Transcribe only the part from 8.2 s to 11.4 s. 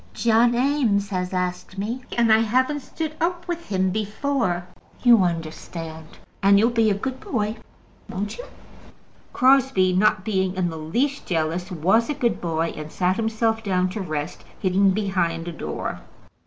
you?" Crosbie, not being in the least